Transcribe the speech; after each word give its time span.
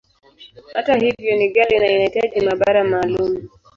Hata 0.73 0.95
hivyo, 0.95 1.37
ni 1.37 1.49
ghali, 1.49 1.79
na 1.79 1.87
inahitaji 1.89 2.41
maabara 2.45 2.83
maalumu. 2.83 3.49